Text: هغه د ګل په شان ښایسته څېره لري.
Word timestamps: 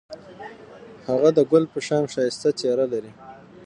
هغه 1.07 1.29
د 1.37 1.39
ګل 1.51 1.63
په 1.73 1.79
شان 1.87 2.03
ښایسته 2.13 2.49
څېره 2.59 2.85
لري. 2.93 3.11